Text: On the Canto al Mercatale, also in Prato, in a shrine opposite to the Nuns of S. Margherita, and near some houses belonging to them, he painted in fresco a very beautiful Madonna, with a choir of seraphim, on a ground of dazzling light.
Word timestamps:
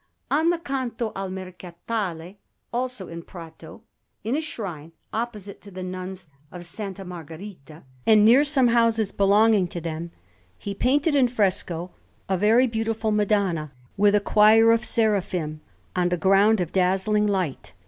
On 0.31 0.49
the 0.49 0.57
Canto 0.57 1.11
al 1.15 1.29
Mercatale, 1.29 2.37
also 2.73 3.07
in 3.07 3.21
Prato, 3.21 3.83
in 4.23 4.35
a 4.35 4.41
shrine 4.41 4.93
opposite 5.13 5.61
to 5.61 5.69
the 5.69 5.83
Nuns 5.83 6.25
of 6.51 6.61
S. 6.61 6.97
Margherita, 7.05 7.83
and 8.07 8.25
near 8.25 8.43
some 8.43 8.69
houses 8.69 9.11
belonging 9.11 9.67
to 9.67 9.79
them, 9.79 10.09
he 10.57 10.73
painted 10.73 11.13
in 11.13 11.27
fresco 11.27 11.91
a 12.27 12.35
very 12.35 12.65
beautiful 12.65 13.11
Madonna, 13.11 13.73
with 13.95 14.15
a 14.15 14.19
choir 14.19 14.71
of 14.71 14.85
seraphim, 14.85 15.61
on 15.95 16.11
a 16.11 16.17
ground 16.17 16.61
of 16.61 16.71
dazzling 16.71 17.27
light. 17.27 17.75